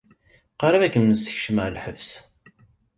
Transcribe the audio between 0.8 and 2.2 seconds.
ad kem-nessekcem ɣer lḥebs.